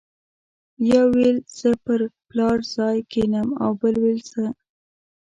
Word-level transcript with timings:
یو 0.91 1.05
ویل 1.15 1.37
زه 1.57 1.69
پر 1.83 1.99
پلار 2.29 2.57
ځای 2.75 2.97
کېنم 3.11 3.49
او 3.63 3.71
بل 3.81 3.95
ویل 4.03 4.21
زه. 4.31 4.45